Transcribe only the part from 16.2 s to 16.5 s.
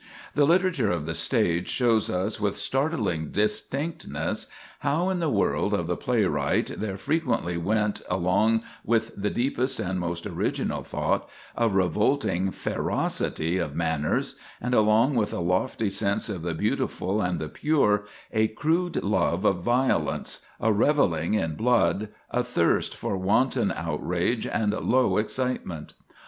of